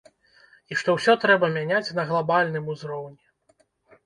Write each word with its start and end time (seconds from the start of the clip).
І 0.71 0.77
што 0.81 0.95
ўсё 0.95 1.15
трэба 1.23 1.49
мяняць 1.57 1.93
на 2.01 2.07
глабальным 2.13 2.65
узроўні. 2.75 3.23